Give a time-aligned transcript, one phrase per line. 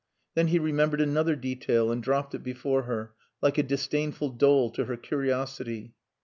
[0.33, 4.85] Then he remembered another detail and dropped it before her, like a disdainful dole to
[4.85, 5.93] her curiosity.